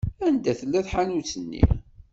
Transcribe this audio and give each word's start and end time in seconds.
Anda 0.27 0.51
tella 0.59 0.79
tḥanut-nni? 0.85 1.63